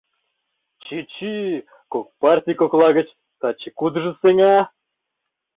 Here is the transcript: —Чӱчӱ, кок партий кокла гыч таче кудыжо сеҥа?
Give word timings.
—Чӱчӱ, 0.83 1.33
кок 1.93 2.07
партий 2.21 2.57
кокла 2.59 2.89
гыч 2.97 3.07
таче 3.39 3.69
кудыжо 3.79 4.11
сеҥа? 4.21 4.55